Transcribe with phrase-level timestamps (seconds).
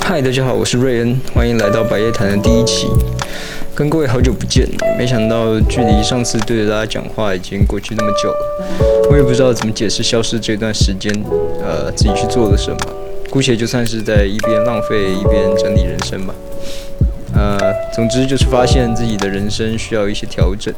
[0.00, 2.88] 嗨，大家好，我是瑞恩，欢迎来到百叶谈的第一期。
[3.72, 4.68] 跟各位好久不见，
[4.98, 9.06] 没想到距离上次对着大家讲话已经过去那么久了。
[9.10, 11.12] 我也不知道怎么解释消失这段时间，
[11.62, 12.76] 呃，自己去做了什么。
[13.30, 16.34] 姑且就算是在一边浪费一边整理人生吧。
[17.34, 17.58] 呃，
[17.92, 20.72] 总之就是发现自己的人生需要一些调整。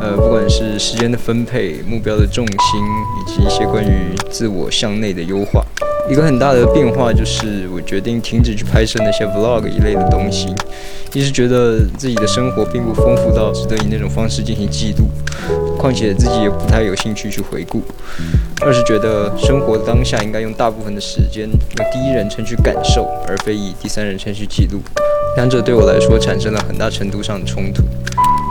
[0.00, 2.80] 呃，不管是时间的分配、目标的重心，
[3.20, 5.64] 以及一些关于自我向内的优化。
[6.10, 10.52] 一个很大的变化就是，我决定停止去拍摄那些 vlog 一类的东西。
[11.12, 15.06] 一是觉得自己的生活并不丰富到值得以那种方式进行记录，
[15.78, 17.82] 况且自己也不太有兴趣去回顾。
[18.62, 24.80] 二是觉得生活当下应该用大部分的时间用第一人称去感受，而非以第三人称去记录。
[25.36, 27.82] 两者对我来说产生了很大程度上的冲突。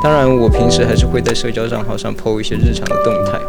[0.03, 3.39] 当然，我平时还是会在社交账号上 po 一些日常的动态，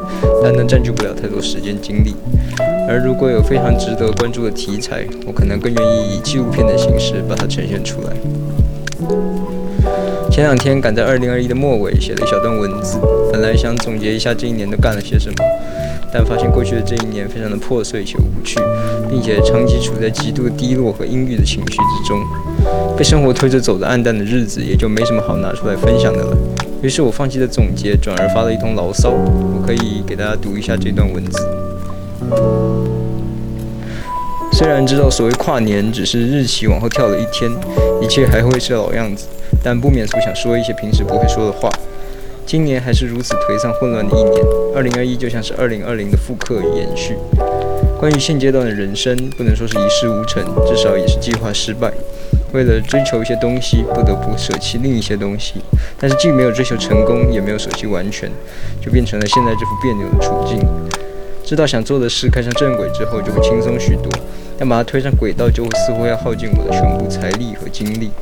[0.43, 2.15] 但能占据不了太多时间精力。
[2.87, 8.13] 而如果有非常值得关注的题材，我可能更愿意以纪录片的形式把它呈现出来。
[10.33, 12.99] 前两天赶在2021的末尾写了一小段文字，
[13.31, 15.37] 本来想总结一下这一年都干了些什么，
[16.11, 18.59] 但发现过去的这一年非常的破碎且无趣，
[19.11, 22.19] 并且长期处在极度低落和阴郁的情绪之中。
[22.97, 26.35] 被生活推着走的暗淡的日子，也就没什么好拿出来分享的了。
[26.81, 29.11] 于是我放弃了总结，转而发了一通牢骚。
[29.11, 32.92] 我可以给大家读一下这段文字。
[34.53, 37.51] 虽然知道所谓跨年只是日期往后跳了一天，
[38.01, 39.27] 一切还会是老样子，
[39.63, 41.71] 但不免俗想说一些平时不会说的话。
[42.45, 44.45] 今年还是如此颓丧混乱的一年，
[44.75, 47.17] 二零二一就像是二零二零的复刻与延续。
[47.99, 51.91] 关于现阶段的人生，不能说是一事无成，至少也是计划失败。
[52.53, 55.55] 为了追求一些东西，不得不舍弃另一些东西，
[55.99, 58.31] 但是既没有追求成功，也没有舍弃完全，
[58.81, 60.61] 就变成了现在这副别扭的处境。
[61.45, 64.11] 知道想做的事开上正轨之后，就会轻松许多；
[64.63, 68.13] 但把它推上轨道，就似乎要耗尽我的全部财力和精力。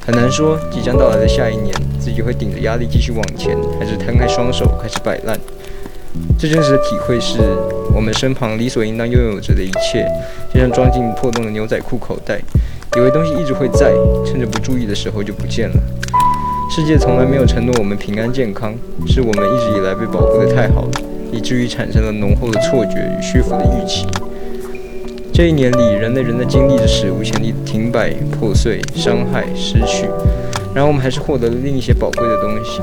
[0.00, 5.38] 很难说即将到来的下一年，自己会顶着压力继续往前，还是摊开双手开始摆烂。
[6.38, 7.38] 最真实的体会是，
[7.94, 10.06] 我们身旁理所应当拥有着的一切，
[10.50, 12.40] 就像装进破洞的牛仔裤口袋。
[12.96, 13.92] 以为东西一直会在，
[14.24, 15.76] 趁着不注意的时候就不见了。
[16.74, 18.74] 世界从来没有承诺我们平安健康，
[19.06, 20.92] 是我们一直以来被保护得太好了，
[21.30, 24.06] 以至于产生了浓厚的错觉与虚浮的预期。
[25.36, 30.06] 这一年里，人类仍在经历着史无前例的停摆、破碎、伤害、失去，
[30.72, 32.80] 然而我们还是获得了另一些宝贵的东西。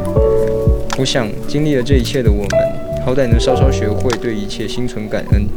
[1.00, 2.50] 我想，经历了这一切的我们，
[3.06, 5.48] 好歹能稍稍学会对一切心存感恩，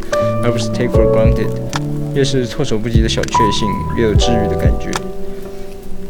[0.44, 1.48] 而不是 take for granted。
[2.14, 4.88] 越是措手不及的小确幸，越有治愈的感觉。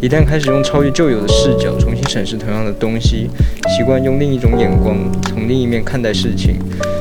[0.03, 3.31] 一旦开始用超越旧有的视角重新审视同样的东西，
[3.75, 6.59] 习惯用另一种眼光从另一面看待事情，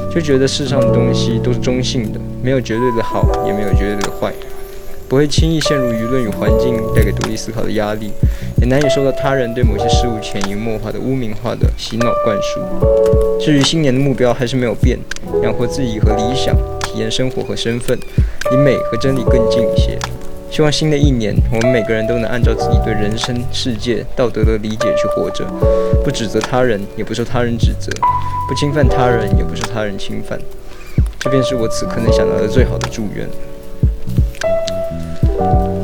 [0.09, 4.33] 就觉得世上的东西都是中性的，没有绝对的好，也没有绝对的坏。
[5.07, 8.11] 不会轻易陷入舆论与环境带给独立思考的压力，
[8.57, 12.59] 也难以受到他人对某些事物潜移默化的污名化的洗脑灌输。
[13.39, 14.99] 至于新年的目标还是没有变，
[15.41, 16.53] 养活自己和理想。
[16.81, 17.97] 体验生活和身份，
[18.51, 19.97] 离美和真理更近一些。
[20.51, 25.43] 希望新的一年，我们每个人都能按照自己对人生、世界、道德的理解去活着，
[26.03, 27.89] 不指责他人，也不受他人指责；
[28.47, 30.39] 不侵犯他人，也不受他人侵犯。
[31.23, 33.25] 这便是我此刻能想到的最好的祝愿。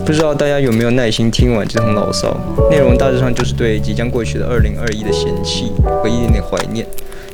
[0.05, 2.35] 不知道大家有没有耐心听完这通牢骚？
[2.69, 5.71] 内容大致上就是对即将过去的2021的嫌弃
[6.03, 6.85] 和一点点怀念，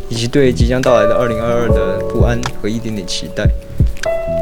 [0.08, 3.48] 以及对即将到来的2022的不安和一点点期待。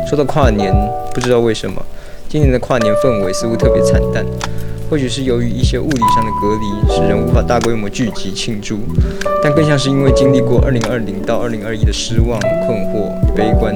[0.10, 0.74] 说到跨年，
[1.14, 1.82] 不知道为什么，
[2.28, 4.26] 今年的跨年氛围似乎特别惨淡。
[4.90, 8.80] 或许是由于一些物理上的隔离，使人无法大规模聚集庆祝，
[9.42, 12.38] 但更像是因为经历过2020到2021的失望、
[12.68, 13.76] 困惑悲观，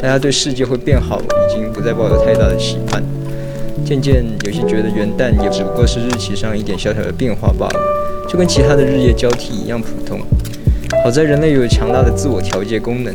[0.00, 3.02] 大家对世界会变好已经不再抱有太大的期盼。
[3.84, 7.80] 渐渐有些觉得元旦也只不过是日期上一点小小的变化罢了，
[8.28, 10.20] 就跟其他的日夜交替一样普通。
[11.02, 13.14] 好在人类有强大的自我调节功能。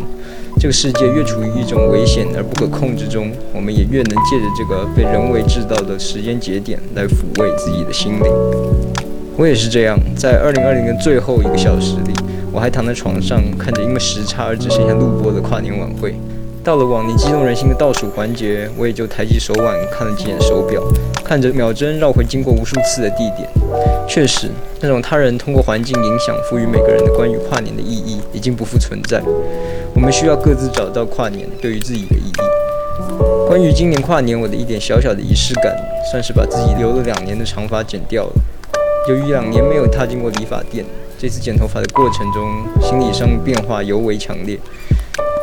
[0.59, 9.06] 这个世界越处于一种危险而不可控制中，我们也越能借着这个被人为制造的时间节点来抚慰自己的心灵。
[9.37, 12.13] 我也是这样，在二零二零的最后一个小时里，
[12.51, 16.15] 我还躺在床上看着因为时差而只剩下录播的跨年晚会。
[16.63, 20.81] 到了往年激动人心的倒数环节，我也就抬起手腕看了几眼手表，
[21.23, 23.47] 看着秒针绕回经过无数次的地点。
[24.07, 24.49] 确实，
[24.81, 29.21] 那种他人通过环境影响赋予每个人的关于跨年的意义已经不复存在。
[29.93, 33.47] 我们需要各自找到跨年对于自己的意义。
[33.47, 35.77] 关于今年跨年，我的一点小小的仪式感，
[36.11, 38.31] 算是把自己留了两年的长发剪掉了。
[39.07, 40.83] 由于两年没有踏进过理发店，
[41.17, 44.59] 这次剪头发的过程中，心理上变化尤为强烈。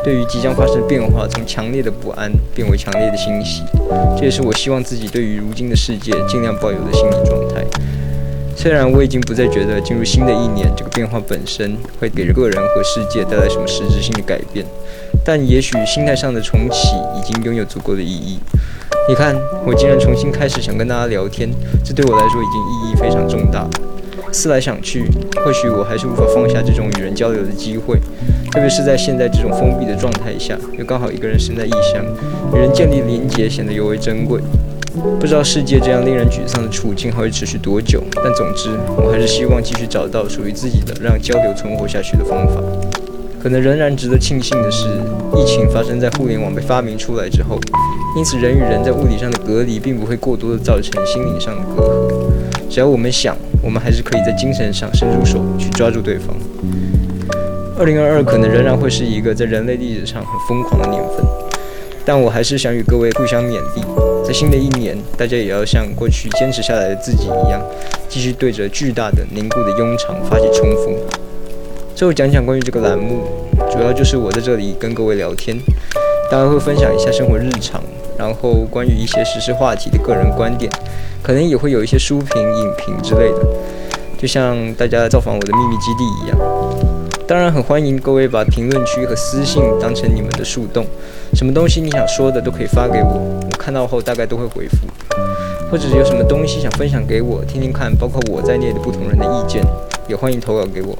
[0.03, 3.63] 对于即将发生的变化，从强烈的不安变为强烈的欣喜。
[4.15, 7.65] 这也是我希望自己对于如今的世界尽量抱有的心理状态。
[8.55, 14.63] 虽然我已经不再觉得进入新的一年这个变化本身会给个人和世界带来什么实质性的改变，
[15.25, 18.39] 但也许心态上的重启已经拥有足够的意义。
[19.07, 21.47] 你看，我竟然重新开始想跟大家聊天，
[21.83, 23.69] 这对我来说已经意义非常重大。
[24.31, 25.05] 思来想去，
[25.45, 27.99] 或许我还是无法放下这种与人交流的机会，
[28.51, 32.03] 特别是在现在这种封闭的状态下，又刚好一个人身在异乡，
[32.51, 34.41] 与人建立连结显得尤为珍贵。
[35.19, 42.59] 不知道世界这样令人沮丧的处境还会持续多久，但总之，我还是希望继续找到属于自己的让交流存活下去的方法。
[43.45, 44.87] 可能仍然值得庆幸的是，
[45.37, 47.59] 疫情发生在互联网被发明出来之后，
[48.17, 52.67] 因此人与人在物理上的隔离并不会过多的造成心理上的隔阂。
[52.67, 56.35] 只要我们想，我们还是可以在精神上伸出手去抓住对方。
[57.77, 61.23] 二零二二可能仍然会是一个在人类历史上很疯狂的年份，
[62.03, 63.83] 但我还是想与各位互相勉励。
[64.25, 67.61] 在新的一年，大家也要像过去坚持下来的自己一样，
[68.09, 70.95] 继续对着巨大的凝固的庸常发起冲锋。
[71.95, 73.23] 最后讲讲关于这个栏目，
[73.71, 75.57] 主要就是我在这里跟各位聊天，
[76.29, 77.81] 大家会分享一下生活日常，
[78.17, 80.69] 然后关于一些时事话题的个人观点，
[81.23, 83.47] 可能也会有一些书评、影评之类的，
[84.17, 86.37] 就像大家造访我的秘密基地一样。
[87.25, 90.85] 当然很欢迎各位把评论区和私信当成你们的树洞，
[91.33, 94.85] 什么东西你想说的都可以发给我，我看到后大概都会回复。
[95.71, 99.65] 或者是有什么东西想分享给我听听看，包括我在内的不同人的意见，
[100.07, 100.97] 也欢迎投稿给我。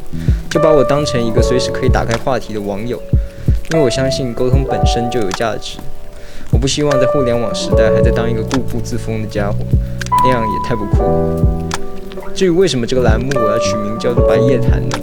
[0.50, 3.02] 就把我当成一个随时可以打开话题的网友，
[3.72, 5.78] 因为我相信沟通本身就有价值。
[6.52, 9.58] 我不希望在互联网时代还在当一个固步自封的家伙，
[10.24, 11.66] 那样也太不酷了。
[12.34, 15.00] 至于为什么这个栏目我要取名叫做“白夜谈”呢？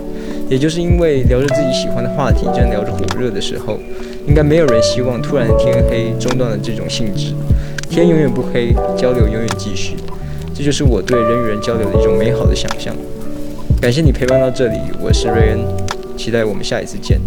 [0.49, 3.79] 也就是因为聊着自己喜欢的话题，正聊着火热的时候，
[4.27, 7.35] 应该没有人希望突然天黑中断了这种性质。
[7.89, 9.97] 天永远不黑，交流永远继续。
[10.55, 12.95] 这就是我对人与人交流的一种美好的想象。
[13.83, 15.67] 感谢你陪伴到这里，我是瑞恩，
[16.17, 17.21] 期待我们下一次见。